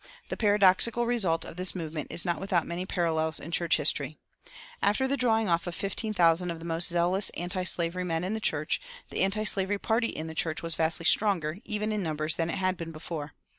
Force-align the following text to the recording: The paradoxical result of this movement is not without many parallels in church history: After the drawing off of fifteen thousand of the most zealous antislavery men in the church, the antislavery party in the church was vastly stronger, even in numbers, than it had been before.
The 0.29 0.35
paradoxical 0.35 1.05
result 1.05 1.45
of 1.45 1.57
this 1.57 1.75
movement 1.75 2.07
is 2.11 2.25
not 2.25 2.39
without 2.39 2.65
many 2.65 2.87
parallels 2.87 3.39
in 3.39 3.51
church 3.51 3.77
history: 3.77 4.17
After 4.81 5.07
the 5.07 5.15
drawing 5.15 5.47
off 5.47 5.67
of 5.67 5.75
fifteen 5.75 6.11
thousand 6.11 6.49
of 6.49 6.57
the 6.57 6.65
most 6.65 6.89
zealous 6.89 7.29
antislavery 7.37 8.03
men 8.03 8.23
in 8.23 8.33
the 8.33 8.39
church, 8.39 8.81
the 9.11 9.23
antislavery 9.23 9.77
party 9.77 10.09
in 10.09 10.25
the 10.25 10.33
church 10.33 10.63
was 10.63 10.73
vastly 10.73 11.05
stronger, 11.05 11.59
even 11.65 11.91
in 11.91 12.01
numbers, 12.01 12.35
than 12.35 12.49
it 12.49 12.55
had 12.57 12.77
been 12.77 12.91
before. 12.91 13.35